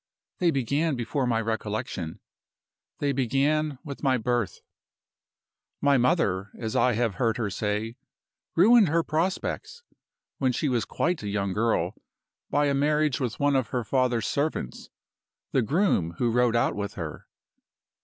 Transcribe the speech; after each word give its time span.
They 0.39 0.49
began 0.49 0.95
before 0.95 1.27
my 1.27 1.39
recollection. 1.41 2.21
They 2.97 3.11
began 3.11 3.77
with 3.83 4.01
my 4.01 4.17
birth. 4.17 4.61
"My 5.79 5.99
mother 5.99 6.49
(as 6.57 6.75
I 6.75 6.93
have 6.93 7.13
heard 7.21 7.37
her 7.37 7.51
say) 7.51 7.97
ruined 8.55 8.87
her 8.89 9.03
prospects, 9.03 9.83
when 10.39 10.53
she 10.53 10.69
was 10.69 10.85
quite 10.85 11.21
a 11.21 11.29
young 11.29 11.53
girl, 11.53 11.93
by 12.49 12.65
a 12.65 12.73
marriage 12.73 13.19
with 13.19 13.39
one 13.39 13.55
of 13.55 13.67
her 13.67 13.83
father's 13.83 14.25
servants 14.25 14.89
the 15.51 15.61
groom 15.61 16.15
who 16.17 16.31
rode 16.31 16.55
out 16.55 16.73
with 16.75 16.95
her. 16.95 17.27